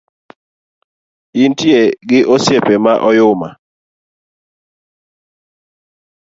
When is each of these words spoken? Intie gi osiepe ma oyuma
Intie 1.43 1.81
gi 2.07 2.19
osiepe 2.33 2.75
ma 2.83 2.93
oyuma 3.09 3.49